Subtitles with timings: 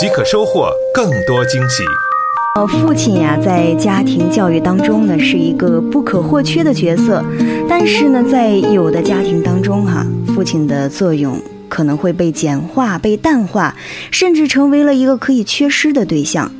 [0.00, 1.82] 即可收获更多惊喜。
[2.56, 7.22] 呃，父亲呀，在家庭教育当中呢，是一个不可或缺的角色。
[7.68, 13.76] 但是呢，在有的家庭当中，哈，父亲的作用可能会被简化、被淡化，
[14.10, 16.50] 甚至成为了一个可以缺失的对象。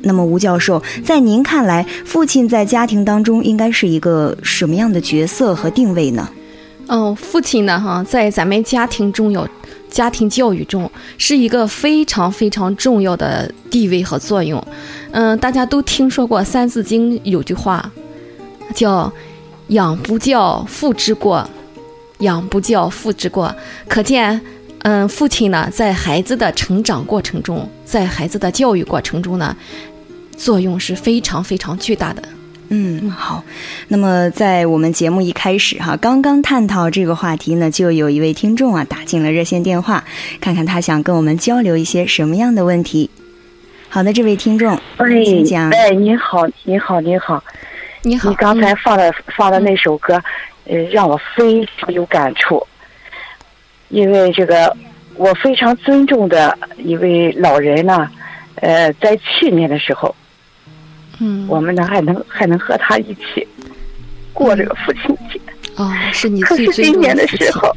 [0.00, 6.26] 那么，吴教授，在您看来，父亲在家庭当中应该是一个什么样的角色和定位呢？
[6.86, 9.46] 哦，父亲呢，哈，在咱们家庭中有。
[9.90, 14.62] 家庭教育中是一个非常非常重要的地位和作用。
[15.10, 17.90] 嗯，大家都听说过《三字经》有句话，
[18.74, 19.12] 叫
[19.68, 21.44] “养不教，父之过；
[22.18, 23.54] 养不教，父之过”。
[23.88, 24.40] 可见，
[24.82, 29.56] 嗯，父亲呢，在孩子的成长过程中，在孩子的教育过程中呢，
[30.36, 32.22] 作用是非常非常巨大的。
[32.70, 33.42] 嗯，好。
[33.88, 40.04] 那么在我们节目一开始哈，刚刚探讨这个话题呢，就有一位听众啊打进了热线电话，
[40.38, 43.08] 看看他想跟我们交流一些什么样的问题。
[43.88, 44.78] 好的，这位听众，
[45.24, 45.70] 请讲。
[45.70, 47.42] 哎，你好，你好，你好，
[48.02, 48.28] 你好。
[48.28, 50.22] 你刚才放的放的那首歌，
[50.66, 52.62] 呃，让我非常有感触，
[53.88, 54.76] 因为这个
[55.14, 58.06] 我非常尊重的一位老人呢，
[58.56, 60.14] 呃，在去年的时候。
[61.20, 63.46] 嗯，我们呢还能还能和他一起
[64.32, 65.40] 过这个父亲节。
[65.76, 67.74] 哦，是你可是今年的时候，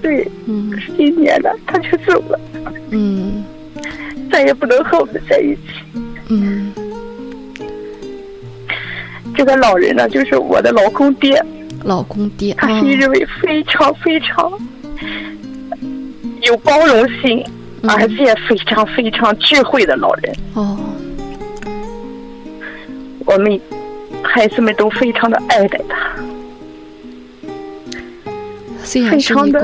[0.00, 2.40] 对，嗯，今年呢他却走了，
[2.90, 3.44] 嗯，
[4.32, 6.72] 再也不能和我们在一起，嗯，
[9.36, 11.44] 这个老人呢，就是我的老公爹，
[11.84, 14.50] 老公爹，他是一位非常非常
[16.42, 17.44] 有包容心，
[17.82, 20.34] 而且非常非常智慧的老人。
[20.54, 20.78] 哦。
[23.28, 23.60] 我们
[24.22, 26.16] 孩子们都非常的爱戴他，
[28.82, 29.60] 非常的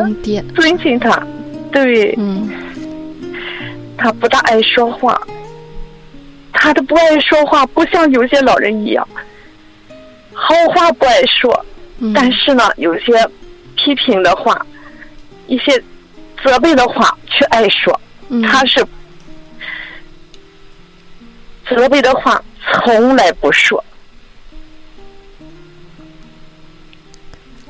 [0.54, 1.26] 尊敬他。
[1.72, 2.46] 对，嗯，
[3.96, 5.18] 他不大爱说话，
[6.52, 9.08] 他的不爱说话不像有些老人一样，
[10.34, 11.64] 好话不爱说，
[12.14, 13.12] 但是呢，有些
[13.76, 14.60] 批评的话，
[15.46, 15.82] 一些
[16.44, 17.98] 责备的话却爱说。
[18.42, 18.86] 他是
[21.66, 22.44] 责备的话。
[22.74, 23.82] 从来不说，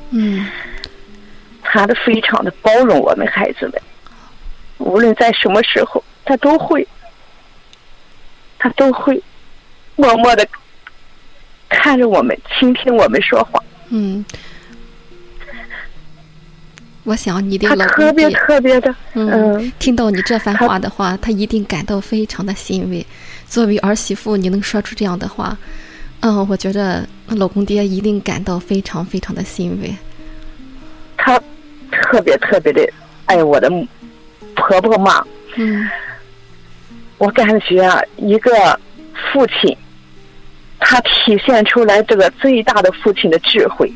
[0.09, 0.47] 嗯，
[1.61, 3.81] 他的非常的包容我们孩子们，
[4.79, 6.87] 无论在什么时候，他都会，
[8.57, 9.21] 他都会
[9.95, 10.47] 默默的
[11.69, 13.61] 看着我们，倾听我们说话。
[13.89, 14.25] 嗯，
[17.03, 23.05] 我想你的老公特别特别的，嗯，听到你这番话的话，他一定感到非常的欣慰。
[23.47, 25.57] 作为儿媳妇，你能说出这样的话，
[26.19, 29.95] 嗯，我觉得老公爹一定感到非常非常的欣慰。
[31.15, 31.39] 他
[31.91, 32.85] 特别特别的
[33.25, 33.69] 爱我的
[34.55, 35.25] 婆婆妈。
[35.55, 35.87] 嗯。
[37.17, 38.51] 我感觉啊，一个
[39.31, 39.77] 父亲，
[40.79, 43.89] 他体现出来这个最大的父亲的智慧，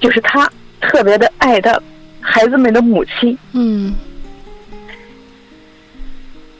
[0.00, 1.78] 就是他特别的爱他
[2.20, 3.36] 孩子们的母亲。
[3.52, 3.94] 嗯。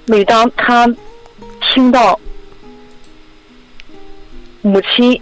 [0.04, 0.86] 每当他。
[1.76, 2.18] 听到
[4.62, 5.20] 母亲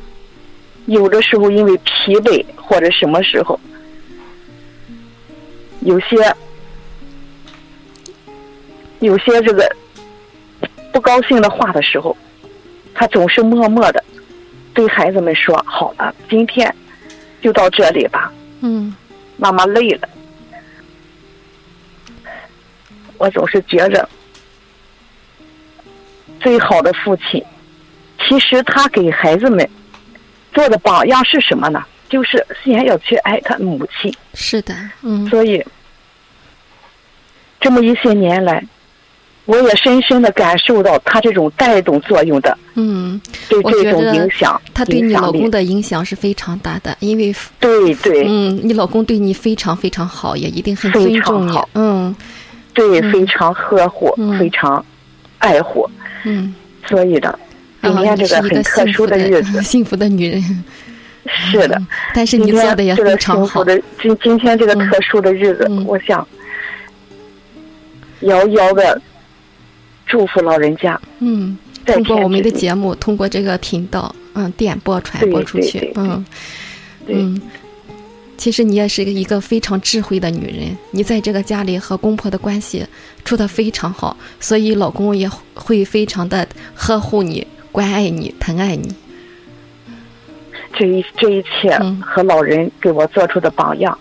[0.86, 3.58] 有的时候因为疲惫或者什么时候
[5.80, 6.16] 有些
[9.00, 9.68] 有些这个
[10.92, 12.16] 不高兴的话的时候，
[12.94, 14.02] 他总是默默的
[14.72, 16.72] 对孩子们说：“好了，今天
[17.42, 18.32] 就到这里吧。”
[18.62, 18.94] 嗯，
[19.36, 20.08] 妈妈累了，
[23.18, 24.08] 我总是觉着。
[26.44, 27.42] 最好的父亲，
[28.20, 29.68] 其实他给孩子们
[30.52, 31.82] 做的榜样是什么呢？
[32.08, 34.14] 就是先要去爱他母亲。
[34.34, 35.26] 是的，嗯。
[35.28, 35.64] 所以
[37.58, 38.62] 这么一些年来，
[39.46, 42.56] 我也深深的感受到他这种带动作用的。
[42.74, 51.58] 嗯，对这种影响，他对你老公的影响是非常大的，因为对对，嗯，你老公对你非常非常好，也一定很尊重你。
[51.72, 52.14] 嗯，
[52.74, 54.84] 对，非常呵护，非常
[55.38, 55.88] 爱护。
[55.88, 56.03] 嗯，
[56.86, 57.38] 所以的，
[57.82, 60.64] 今天这个很特殊的日子，幸福的女人，
[61.26, 61.80] 是的。
[62.14, 63.64] 但是你做的也非常好。
[63.64, 66.26] 的今今天这个特殊的日子，我想
[68.20, 69.00] 遥遥的
[70.06, 71.00] 祝福老人家。
[71.20, 71.56] 嗯，
[71.86, 76.04] 通过我们的节目，通过这个频道，嗯，电波传播出去对对，对。
[76.04, 76.24] 嗯。
[77.06, 77.16] 对。
[77.16, 77.42] 嗯。
[78.36, 82.86] 其实你也是一个非常智慧的女人，你在这个家里和公婆的关系
[83.24, 88.94] 处得非常好，所以老公也会非常的呵护你、关爱你、疼爱你。
[90.76, 93.96] 这一这一切嗯和老人给我做出的榜样，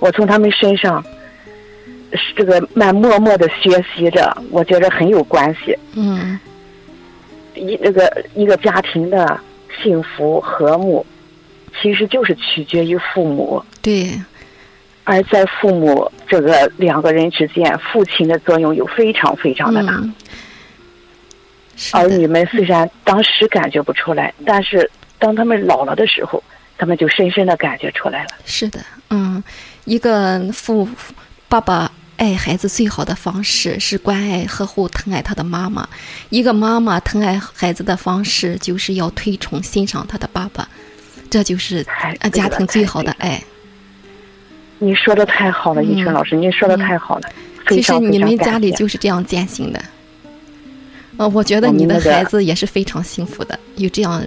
[0.00, 1.02] 我从他们身上
[2.12, 5.78] 是这个慢默默的学习着，我觉得很有关系。
[5.94, 6.38] 嗯
[7.54, 9.38] 一那个一个家庭的
[9.82, 11.06] 幸福和睦，
[11.80, 14.20] 其实就是取决于父母，对，
[15.04, 19.94] 而在父母这个两个人之间，父亲的作用有非常非常的大。
[19.94, 20.14] 嗯，
[21.76, 21.98] 是的。
[21.98, 24.88] 儿女们虽然当时感觉不出来，但是
[25.18, 26.42] 当他们老了的时候，
[26.78, 28.30] 他们就深深的感觉出来了。
[28.44, 28.80] 是的，
[29.10, 29.42] 嗯，
[29.84, 30.88] 一个父
[31.48, 35.82] 爸爸爱孩子最好的方式是关爱、呵护、疼爱他的妈妈；
[36.30, 40.68] 一个妈妈疼爱孩子的方式就是要推崇、欣赏他的爸爸，
[41.32, 43.42] 这就是太呃家庭最好的爱。
[44.78, 47.28] 你说的太好了，嗯一春老师，您说的太好了，
[47.64, 49.82] 非其实你们家里就是这样践行的。
[51.16, 54.22] 呃，我觉得你的孩子也是非常幸福的，有这样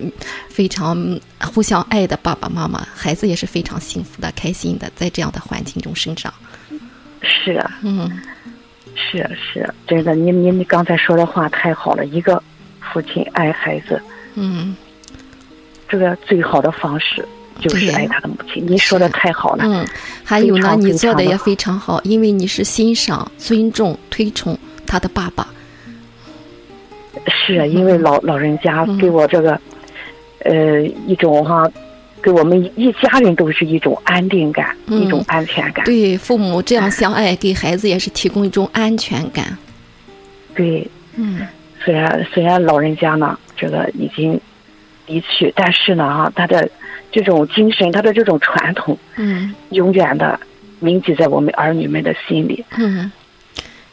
[0.49, 1.19] 非常
[1.53, 6.33] 互相爱的爸爸妈妈，孩子也是非常幸福的、开心的，在这样的环境中生长。
[7.21, 8.19] 是啊嗯
[8.95, 12.41] 是啊是啊，真的，您您刚才说的话太好了，一个
[12.79, 14.01] 父亲爱孩子，
[14.33, 14.75] 嗯
[15.87, 17.25] 这个最好的方式
[17.59, 18.65] 就是爱他的母亲。
[18.65, 19.85] 您说的太好了，嗯，
[20.23, 25.47] 还有呢，你做的也非常好因为你是欣赏、尊重、推崇他的爸爸。
[27.27, 29.59] 是啊，因为老老人家嗯给我这个，
[30.39, 31.69] 呃，一种哈，
[32.21, 35.85] 给我们一家人都是一种安定感，嗯一种安全感。
[35.85, 39.57] 对父母这样相爱，给孩子也是提供一种安全感。
[40.53, 40.85] 对，
[41.15, 41.47] 嗯
[41.83, 44.39] 虽然虽然老人家呢，这个已经
[45.05, 46.69] 离去，但是呢，啊，他的
[47.11, 49.53] 这种精神，他的这种传统，嗯。
[49.69, 50.39] 永远的
[50.79, 52.63] 铭记在我们儿女们的心里。
[52.77, 53.11] 嗯。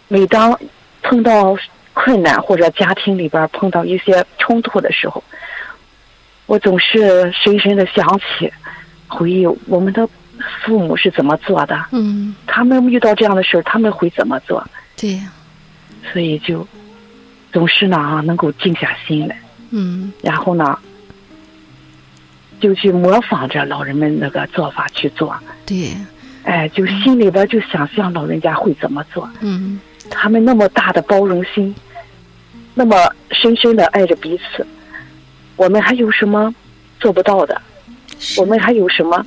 [0.09, 0.59] 每当
[1.03, 1.56] 碰到
[1.94, 5.23] 困难或者家庭里边碰到一些冲突的时候，
[6.47, 8.53] 我总是深深的想起，
[9.08, 10.08] 回忆我们的
[10.65, 14.65] 父母是怎么做的，嗯，他们遇到这样的事儿他们会怎么做，
[14.97, 15.20] 对，
[16.12, 16.67] 所以就
[17.53, 19.38] 总是呢啊能够静下心来，
[19.70, 20.12] 嗯。
[20.23, 20.79] 然后呢
[22.62, 25.37] 就去模仿着老人们那个做法去做，
[25.67, 25.91] 对，
[26.44, 29.29] 哎，就心里边就想象老人家会怎么做。
[29.41, 31.75] 嗯他们那么大的包容心，
[32.75, 32.97] 那么
[33.31, 34.64] 深深的爱着彼此，
[35.56, 36.55] 我们还有什么
[37.00, 37.61] 做不到的？
[38.37, 39.25] 我们还有什么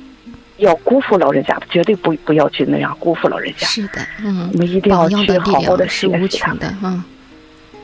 [0.56, 1.60] 要辜负老人家？
[1.68, 3.66] 绝对不不要去那样辜负老人家。
[3.66, 6.76] 是的，嗯我，们一定要去好好的学习他们。
[6.82, 7.04] 嗯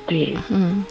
[0.06, 0.84] 对，嗯，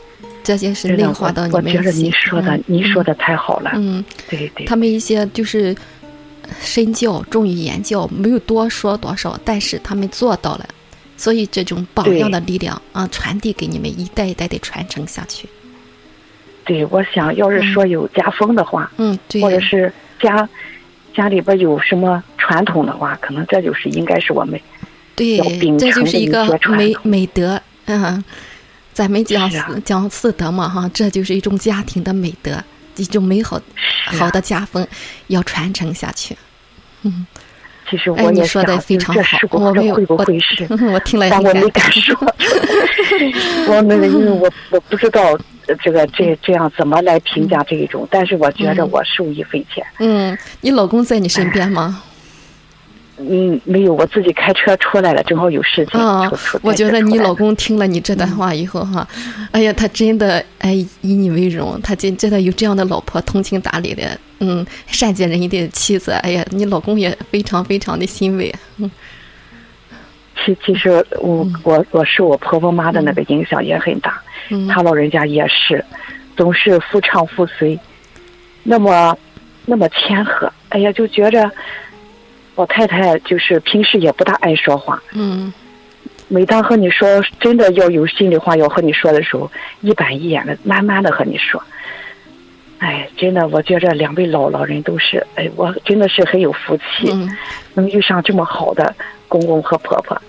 [0.44, 3.72] 这些是，内化到你们的我觉得您心说的，嗯您说的太好了。
[3.76, 4.04] 嗯。
[4.30, 5.76] 对对，他们一些就是
[6.60, 10.68] 身教重于言教，没有多说多少，但是他们做到了，
[11.18, 15.48] 所以这种榜样的力量啊，传递给你们一代一代的传承下去。
[16.64, 19.92] 对，我想要是说有家风的话，嗯，对，或者是
[20.22, 20.48] 家
[21.14, 24.60] 家里边有什么传统的话，可能这就是应该是我们
[25.16, 25.38] 对
[25.78, 28.24] 这就是一个美统美德，嗯，
[28.94, 32.62] 咱们讲啊四讲四德嘛，哈，这就是一种家庭的美德，
[32.98, 34.86] 一种美好啊好的家风，
[35.28, 36.36] 要传承下去。
[37.04, 37.26] 嗯，
[37.90, 40.68] 其实哎我也说的非常好我没有这会不我会是？
[40.94, 42.16] 我听了但我没敢说，
[43.68, 45.22] 我那个因为我 我不知道
[45.68, 49.84] 呃这个这这样怎么来评价这一种，但是我觉着我受益匪浅。
[50.00, 52.04] 嗯，你老公在你身边吗？
[53.30, 56.32] 嗯，没有，我自己开车出来了，正好有事情啊。
[56.62, 59.08] 我觉得你老公公听了你这段话以后哈，
[59.52, 66.12] 哎呀，他真的哎以你为荣，他真真的有这样的老婆，通情达理的，嗯，善解人意的妻子。
[66.12, 68.54] 哎呀，你老公也非常非常的欣慰。
[68.78, 68.90] 嗯
[70.44, 75.86] 其其实我我我受我婆婆妈的那个影响也很大，嗯她老人家也是，
[76.36, 77.78] 总是夫唱妇随，
[78.64, 79.16] 那么
[79.68, 81.52] 那么谦和，哎呀，就觉着
[82.56, 85.52] 我太太就是平时也不大爱说话，嗯
[86.28, 91.62] 每当和你说真的要有心里话要和你说的时候，一板一眼的慢慢的和你说。
[92.80, 97.30] 哎，真的，我觉着两位老老人都是，哎，我真的是很有福气，嗯
[97.74, 98.96] 能遇上这么好的
[99.28, 100.20] 公公和婆婆。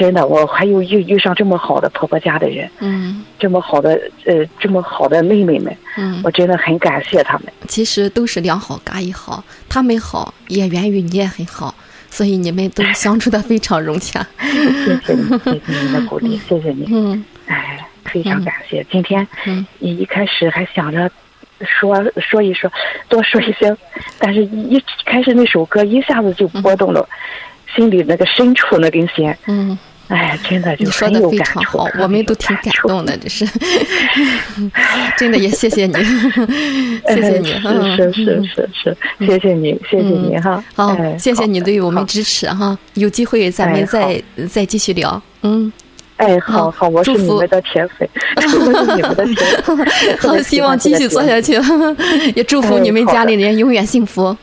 [0.00, 7.52] 真的，我还有遇遇上这么好的婆婆家的人，嗯这么好的呃，这么好的妹妹们，嗯我，真的很感谢他们。
[7.68, 11.74] 其实都是两好嘎一好，他们好也源于你也很好，
[12.08, 14.26] 所以你们都相处的非常融洽。
[14.40, 16.88] 谢谢你，谢谢您的鼓励，谢谢你。
[16.90, 18.82] 嗯，哎，非常感谢。
[18.90, 19.28] 今天，
[19.80, 21.10] 你一开始还想着
[21.60, 22.72] 说说一说，
[23.10, 23.76] 多说一些，
[24.18, 27.06] 但是一一开始那首歌一下子就拨动了
[27.76, 29.36] 心里那个深处那根弦。
[29.46, 29.78] 嗯。
[30.10, 33.46] 哎，真的，你说的非常好，我们都挺感动的， 这是，
[35.16, 35.94] 真的也谢谢你，
[37.06, 37.46] 谢谢你，
[37.96, 45.72] 是是是是，谢谢你，谢谢你哈，好，谢谢你对我们支持哈，有机会咱们再再继续聊，嗯，
[46.16, 49.86] 哎，好好，我是你们的铁粉， 我是你们的铁粉，
[50.18, 51.52] 好，希望继续做下去，
[52.34, 54.36] 也祝福你们家里人永远幸福。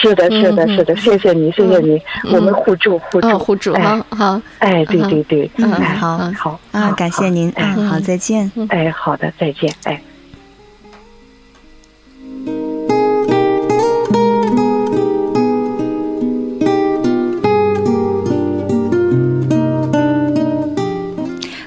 [0.00, 2.00] 是的，是的，是的，谢谢你，谢谢你，
[2.32, 10.00] 我们互助，互助，互助，好好，哎，对对对，嗯，好，好啊，感谢您，哎，好，再见，哎，好的，再见，哎。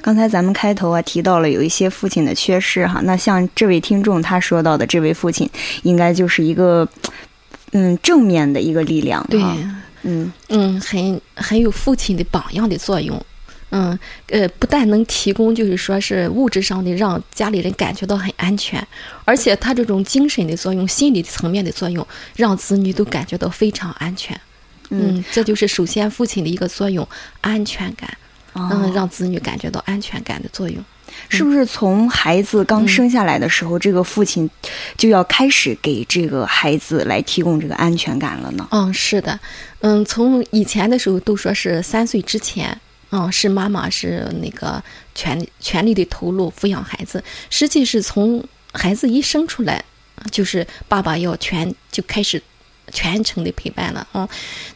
[0.01, 5.49] 刚才咱们开头啊提到了有一些父亲的缺失哈，那像这位听众他说到的这位父亲，
[5.83, 6.87] 应该就是一个。
[7.71, 9.41] 嗯，正面的一个力量，对，
[10.03, 10.31] 嗯。
[10.49, 13.21] 嗯，很很有父亲的榜样的作用，
[13.71, 13.97] 嗯
[14.27, 18.85] 呃，不但能提供就是说是物质上的让家里人感觉到很安全，
[19.25, 22.07] 而且他这种精神的作用、心理层面的作用，
[22.37, 24.39] 让子女都感觉到非常安全，
[24.91, 27.05] 嗯，这就是首先父亲的一个作用，
[27.41, 28.17] 安全感，
[28.53, 30.81] 嗯，让子女感觉到安全感的作用。
[31.29, 34.49] 是不是从孩子刚生下来的时候，这个父亲
[34.97, 38.67] 就要开始给这个孩子来提供这个安全感了呢？
[38.71, 39.39] 嗯，是的，
[39.81, 42.79] 嗯，从以前的时候都说是三岁之前，
[43.11, 44.83] 嗯，是妈妈是那个
[45.15, 49.83] 全全力的投入抚养孩子，实际是从孩子一生出来，
[50.31, 52.41] 就是爸爸要全就开始。
[52.93, 54.27] 全程的陪伴了，嗯，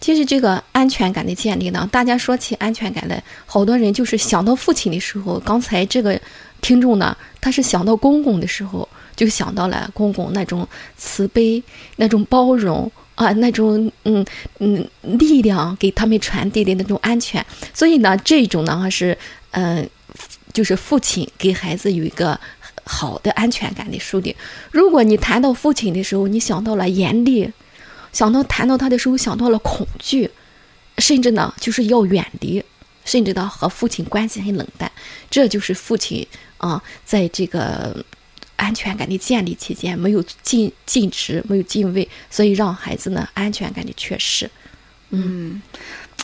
[0.02, 6.20] 其实这个安全感的建立呢，大家说起安全感来，好多人就是想到父亲的时候，刚才这个
[6.60, 11.64] 听众呢，他是想到公公的时候，就想到了公公那种慈悲、
[11.96, 14.26] 那种包容啊，那种嗯
[14.60, 19.18] 嗯力量给他们传递的那种安全，所以呢，这种呢是
[19.52, 19.90] 嗯，
[20.52, 22.38] 就是父亲给孩子有一个
[22.84, 24.36] 好的安全感的树立。
[24.70, 27.50] 如果你谈到父亲的时候，你想到了严厉。
[28.12, 30.30] 想到谈到他的时候，想到了恐惧，
[30.98, 32.64] 甚至呢，就是要远离，
[33.06, 34.92] 甚至呢和父亲关系很冷淡。
[35.30, 36.28] 这就是父亲
[36.58, 38.04] 啊，在这个
[38.56, 44.50] 安全感的建立期间，没有尽尽职，没有敬畏，所以让孩子呢安全感的缺失。
[45.10, 45.62] 嗯。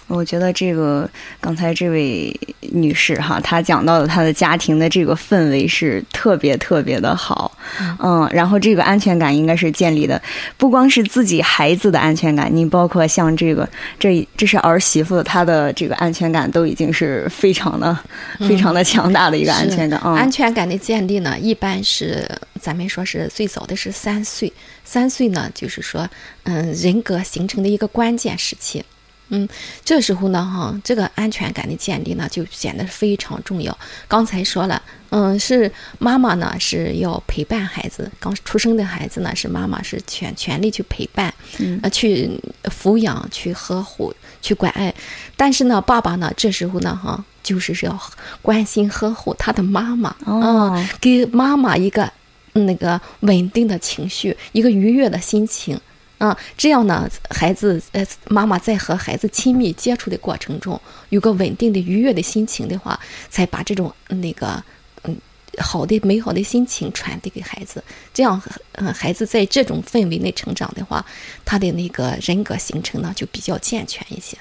[0.07, 1.09] 我觉得这个
[1.41, 7.51] 刚才这位女士哈，她讲到的她的家庭的这个氛围是特别特别的好，
[7.99, 10.21] 嗯，然后这个安全感应该是建立的，
[10.55, 13.67] 不光是自己孩子的安全感，你包括像这个
[13.99, 17.97] 这这是儿媳妇她的这个安全感都已经是非常的
[18.39, 19.99] 非常的强大的一个安全感。
[19.99, 22.25] 安全感的建立呢，一般是
[22.61, 24.51] 咱们说是最早的是三岁，
[24.85, 26.09] 三岁呢就是说
[26.43, 28.81] 嗯人格形成的一个关键时期。
[29.29, 29.47] 嗯，
[29.83, 33.77] 这时候呢，哈，这个安全感的建立呢，就显得非常重要。
[34.07, 35.69] 刚才说了，嗯，是
[35.99, 41.33] 妈妈呢是要陪伴孩子，刚出生的孩子呢是妈妈是全全力去陪伴，
[41.81, 44.93] 呃，去抚养、去呵护、去关爱。
[45.35, 48.01] 但是呢，爸爸呢这时候呢，哈，就是要
[48.41, 52.09] 关心呵护他的妈妈，啊，给妈妈一个
[52.53, 55.77] 那个稳定的情绪，一个愉悦的心情。
[56.17, 64.63] 啊，这样呢，孩子呃，妈妈在和孩子亲密接触的过程中，有个稳定的、愉悦的心情的话，才把这种那个
[65.03, 65.15] 嗯
[65.59, 67.83] 好的、美好的心情传递给孩子。
[68.13, 71.05] 这样，嗯，孩子在这种氛围内成长的话，
[71.45, 74.35] 他的那个人格形成呢，就比较健全一些。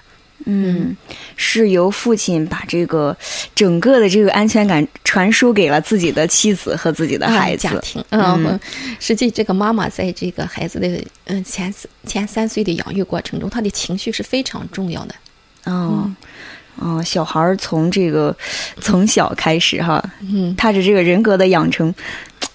[0.45, 0.97] 嗯，
[1.35, 3.17] 是由父亲把这个
[3.55, 8.05] 整个的这个安全感传输给了自己的妻子和自己的孩子家庭。
[8.11, 8.61] 嗯，
[9.01, 11.75] 实际这个妈妈在这个孩子的嗯前
[12.07, 15.15] 前三岁的养育过程中，她的情绪是非常重要的。
[15.65, 16.09] 哦，
[16.77, 18.37] 哦，小孩儿从这个
[18.81, 21.93] 从小开始哈，嗯，他的这个人格的养成。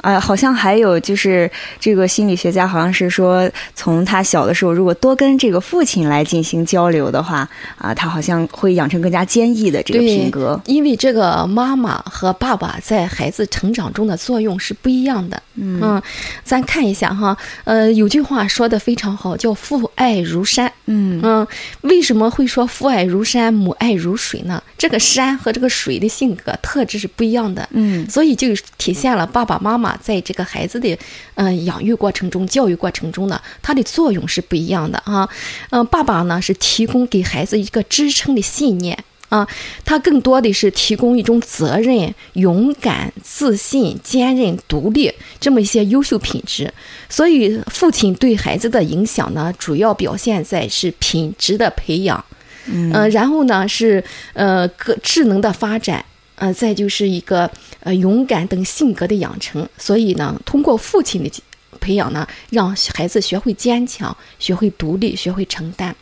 [0.02, 10.60] 啊，好像还有就是这个心理学家好像是说，从他小的时候，如果多跟这个父亲来进行交流的话，啊，他好像会养成更加坚毅的这个品格。
[10.66, 15.42] 因为这个妈妈和爸爸在孩子成长中的作用是不一样的。
[15.56, 16.02] 嗯，
[16.44, 20.72] 咱看一下哈，呃，有句话说的非常好，叫父爱如山。
[20.88, 21.48] 嗯嗯，
[21.82, 24.62] 为什么会说父爱如山，母爱如水呢？
[24.82, 27.70] 这个山和这个水的性格特质是不一样的。
[27.70, 28.48] 嗯，所以就
[28.80, 29.96] 体现了爸爸妈妈。
[29.98, 30.98] 在这个孩子的
[31.36, 35.30] 嗯养育过程中、教育过程中呢，它的作用是不一样的啊。
[35.70, 38.98] 嗯，爸爸呢是提供给孩子一个支撑的信念
[39.30, 39.48] 啊，
[39.86, 46.74] 他更多的是提供一种责任、勇敢、自信、坚韧、独立这么一些优秀品质。
[47.08, 52.26] 所以，父亲对孩子的影响呢，主要表现在是品质的培养，
[52.66, 54.04] 嗯，然后呢是
[54.34, 56.04] 呃个智能的发展，
[56.36, 57.50] 呃，再就是一个
[57.80, 59.68] 呃勇敢等性格的养成。
[59.78, 61.32] 所以呢，通过父亲的
[61.80, 65.96] 培养呢，让孩子学会坚强，学会独立，学会承担。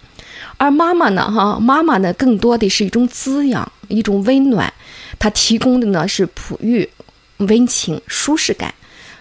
[0.58, 4.72] 而妈妈呢，哈，妈妈呢，更多的是一种滋养，一种温暖，
[5.18, 6.90] 她提供的呢是哺育、
[7.38, 8.74] 温情、舒适感，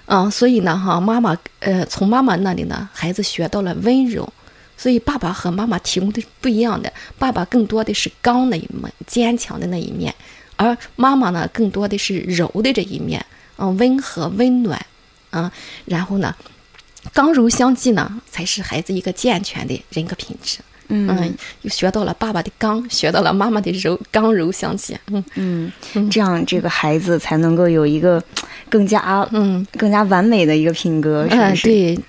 [0.07, 4.33] 嗯，所以呢，哈，妈妈，呃，从妈妈那里呢，孩子学到了温柔，
[4.79, 10.15] 所以爸爸和妈妈提供的不一样的，爸爸更多的是刚的一面，坚强的那一面，
[10.57, 13.23] 而妈妈呢，更多的是柔的这一面，
[13.59, 14.81] 嗯，温和、温暖，
[15.33, 15.51] 嗯，
[15.85, 16.35] 然后呢，
[17.13, 20.59] 刚柔相济呢，才是孩子一个健全的人格品质。
[20.91, 24.97] 嗯，又学到了爸爸的刚，学到了妈妈的柔，刚柔相济。
[25.09, 25.71] 嗯嗯，
[26.09, 28.23] 这样这个孩子才能够有一个
[28.71, 31.63] 更加嗯更加完美的一个品格，是不是？
[31.65, 32.03] 对，嗯，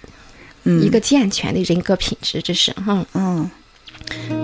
[0.81, 3.49] 一个健全的人格品质，这是哈嗯。
[4.29, 4.38] 嗯，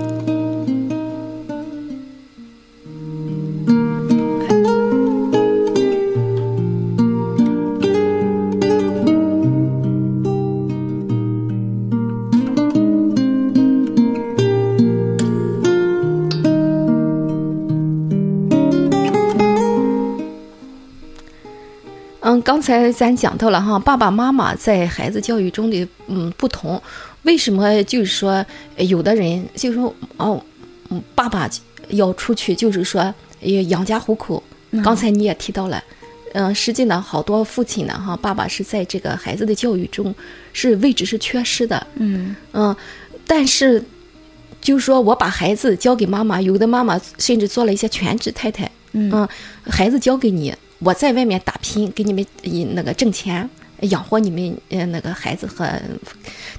[22.65, 26.81] 才咱讲到了哈，爸爸妈妈在孩子教育中的嗯不同，
[27.21, 28.43] 为什么就是说
[28.77, 30.41] 有的人就是说哦，
[30.89, 31.47] 嗯，爸爸
[31.89, 33.13] 要出去就是说
[33.69, 34.41] 养家糊口。
[34.83, 35.81] 刚才你也提到了，
[36.33, 40.13] 嗯，实际呢，好多父亲呢哈，爸爸是在这个孩子的教育中
[40.51, 41.85] 是位置是缺失的。
[41.95, 42.75] 嗯嗯，
[43.27, 43.81] 但是
[44.59, 48.69] 就是说我把孩子交给妈妈，有的妈妈甚至做了一些全职太太。
[48.91, 49.27] 嗯，
[49.63, 50.53] 孩子交给你。
[50.85, 52.23] 我在外面打拼，给你们
[52.75, 53.49] 那个挣钱，
[53.81, 55.67] 养活你们呃那个孩子和，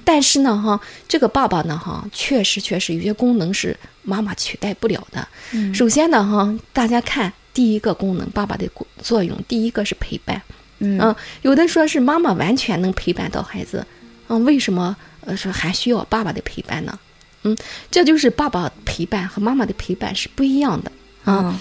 [0.03, 5.25] 但是呢哈，这个爸爸呢哈，确实确实有些功能是妈妈取代不了的。
[5.53, 8.69] 嗯，首先呢哈，大家看第一个功能，爸爸的
[9.01, 10.41] 作用，第一个是陪伴。
[10.79, 13.87] 嗯，有的说是妈妈完全能陪伴到孩子，
[14.27, 16.99] 嗯，为什么呃说还需要爸爸的陪伴呢？
[17.43, 17.55] 嗯，
[17.89, 20.91] 这就是爸爸陪伴和妈妈的陪伴是不一样的
[21.23, 21.57] 啊。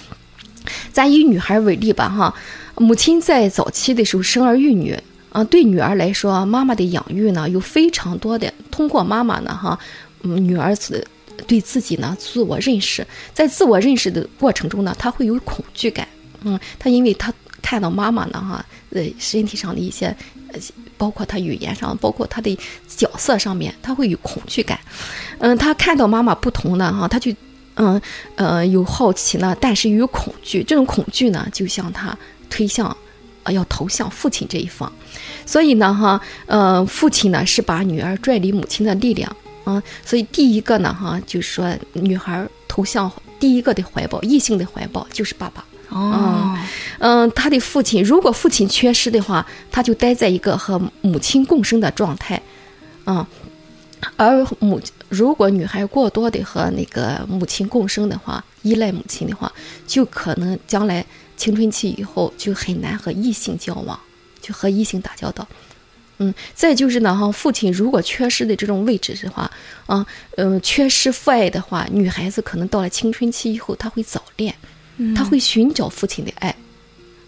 [0.93, 2.35] 咱以女孩为例吧，哈，
[2.77, 4.99] 母亲在早期的时候生儿育女，
[5.31, 9.79] 啊，对女儿来说，妈妈的养育呢有非常多的，通过妈妈呢，哈，
[10.23, 11.07] 嗯，女儿子
[11.47, 16.07] 对自己呢自我认识，在自我认识的过程中呢，她会有恐惧感，
[16.43, 20.07] 嗯，她因为她看到妈妈呢，哈，呃，身体上的一些，
[20.53, 20.61] 呃，
[20.97, 24.79] 包括她语言上，包括她的角色上面，她会有恐惧感，
[25.39, 27.33] 嗯，她看到妈妈不同的哈，她就。
[27.77, 28.01] 嗯，
[28.37, 30.63] 呃，有好奇呢，但是又有恐惧。
[30.63, 32.17] 这种恐惧呢，就像他
[32.49, 32.87] 推向，
[33.43, 34.91] 啊，要投向父亲这一方。
[35.45, 45.65] 所以呢，哈，呃，父亲呢是把女儿拽离母亲的力量，啊，所以第一个呢，哈，就是说女孩投向第一个的怀抱，异性的怀抱就是爸爸。
[45.91, 46.59] 哦，
[46.99, 52.41] 嗯，他的父亲如果父亲缺失的话，他就待在一个和母亲共生的状态，
[53.05, 53.27] 啊。
[54.17, 59.53] 而母，如果女孩过多的和那个母亲共生的话，依赖母亲的话，
[59.87, 61.05] 就可能将来
[61.37, 63.99] 青春期以后就很难和异性交往，
[64.41, 65.47] 就和异性打交道。
[66.19, 69.51] 嗯，再就是呢，哈，父亲如果缺失的这种位置的话，
[69.87, 70.07] 啊，
[70.37, 74.55] 嗯，缺失父爱的话，女孩子可能到了青春期以后，她会早恋，
[75.15, 76.55] 她会寻找父亲的爱。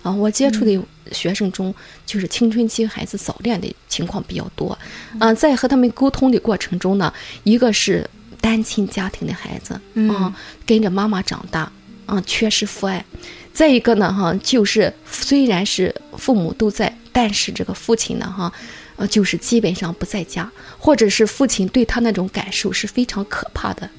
[0.08, 0.80] 啊，我接触的
[1.12, 1.74] 学生中，
[2.06, 4.76] 就是青春期孩子早恋的情况比较多。
[5.18, 7.12] 啊，在和他们沟通的过程中呢，
[7.44, 8.08] 一个是
[8.40, 9.78] 单亲家庭的孩子，
[10.10, 10.34] 啊，
[10.66, 11.70] 跟着妈妈长大，
[12.06, 13.04] 啊，缺失父爱；
[13.52, 18.50] 再一个呢，哈，就是虽然是父母都在，但是这个父亲呢，哈，
[18.96, 23.90] 呃，就是基本上不在家，或者是父亲对他那种感受是非常可怕的。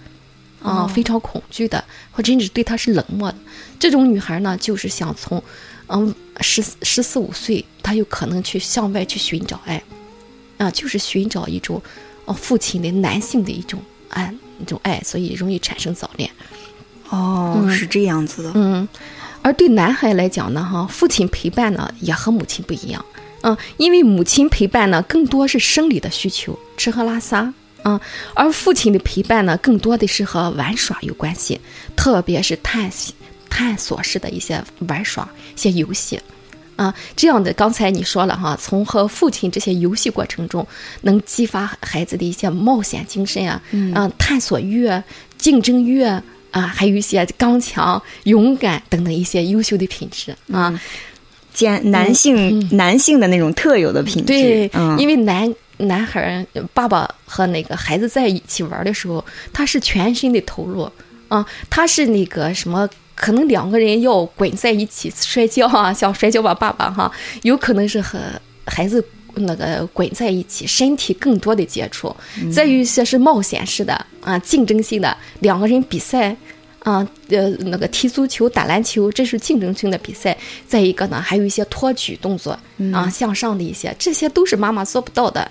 [0.61, 3.37] 啊，非常恐惧的，或甚至对他是冷漠的，
[3.79, 5.41] 这种女孩呢，就是想从，
[5.89, 9.81] 嗯，十十四五岁，他有可能去向外去寻找爱，
[10.57, 11.81] 啊，就是寻找一种，
[12.25, 16.29] 哦，父亲的男性的一种爱，一种爱，所以容易产生早恋。
[17.09, 18.51] 哦，是这样子的。
[18.53, 18.87] 嗯，
[19.41, 23.03] 而对男孩来讲呢，哈，父亲陪伴呢也和母亲不一样，
[23.41, 27.51] 嗯，因为母亲陪伴呢更多是生理的需求，吃喝拉撒。
[27.83, 27.99] 嗯，
[28.33, 31.59] 而父亲的陪伴呢，更多的是和玩耍有关系，
[31.95, 32.91] 特别是探
[33.49, 36.19] 探索式的一些玩耍、一些游戏，
[36.75, 37.51] 啊，这样的。
[37.53, 40.65] 刚才你说了哈，从和父亲这些游戏过程中，
[41.01, 44.89] 能激发孩子的一些冒险精神啊，嗯，探索欲、
[45.37, 50.79] 竞争欲，啊，还有一些刚强、勇敢等等一些优秀的品质啊。
[51.51, 54.27] 兼男性男性的那种特有的品质。
[54.27, 60.89] 对，因为男男孩爸爸和那个孩子在一起玩的时候，他是全身的投入
[61.27, 62.87] 啊，他是那个什么，
[63.19, 68.17] 可能两个人要滚在一起摔跤啊，像摔跤吧爸爸哈，有可能是和
[68.65, 69.03] 孩子
[69.35, 72.15] 那个滚在一起，身体更多的接触。
[72.49, 76.33] 再有一些是冒险式的啊，竞争性的，两个人比赛。
[76.79, 80.35] 啊，呃，那个踢足球、打篮球，这是竞争性的比赛。
[80.65, 82.57] 再一个呢，还有一些托举动作
[82.93, 85.41] 啊，向上的一些，这些都是妈妈做不到的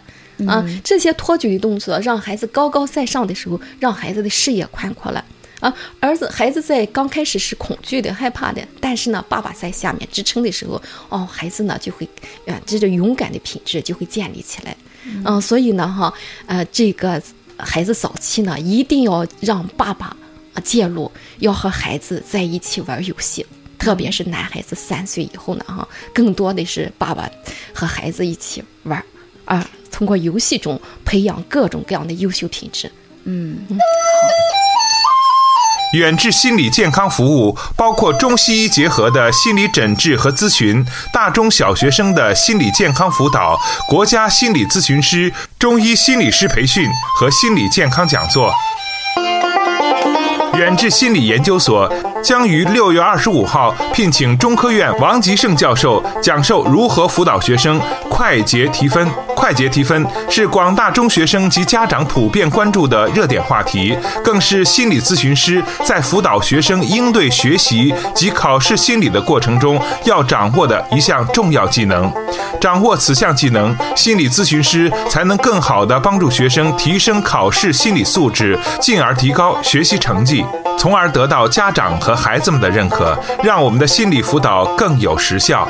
[0.47, 0.65] 啊。
[0.83, 5.23] 这些托举的动作，让孩子高高在上的时候，让孩子的视野宽阔了
[5.61, 5.75] 啊。
[6.01, 12.09] 儿子、孩子在刚开始是恐惧的、害怕的，但是呢，爸爸在下面支撑的时候，哦，孩子呢就会，
[12.47, 14.77] 啊，这种勇敢的品质就会建立起来。
[15.25, 16.13] 嗯，所以呢，哈，
[16.47, 17.23] 呃，这个
[17.57, 20.07] 孩子早期呢，一定要让爸爸
[20.53, 20.61] 啊。
[20.63, 23.47] 介入要和孩子在一起玩游戏，
[23.79, 27.31] 特别是男孩子三岁以后呢，哈，更多的是爸爸
[27.73, 29.03] 和孩子一起玩，
[29.45, 32.91] 啊，通过游戏中培养各种各样的优秀品质。
[33.25, 33.77] 嗯，好。
[35.95, 46.87] 远志心理健康服务包括中西医结合的心理诊治和咨询，大中小学生的心理健康辅导，国家心理咨询师、中医心理师培训
[47.19, 48.53] 和心理健康讲座。
[50.59, 51.91] 远志心理研究所
[52.23, 57.81] 将于六月二十五号聘请中科院王吉胜教授讲授如何辅导学生
[58.19, 59.09] 快捷提分。
[59.37, 72.13] 快捷提分是广大中学生及家长普遍关注的热点话题，更是心理咨询师在辅导学生应对学习及考试心理的过程中要掌握的一项重要技能。
[72.61, 80.45] 掌握此项技能，心理咨询师才能更好地帮助学生提升考试心理素质，进而提高学习成绩，
[80.77, 85.69] 从而得到家长和孩子们的认可，让我们的心理辅导更有实效。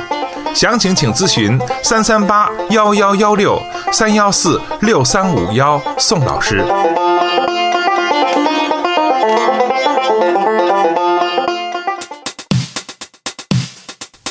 [0.53, 6.63] 详情请咨询三三八幺幺幺六三幺四六三五幺宋老师。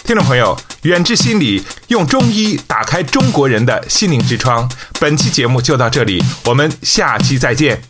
[0.04, 4.68] 听众朋友，远志心理用中医打开中国人的心灵之窗。
[4.98, 7.80] 本期节目就到这里，我们下期再见。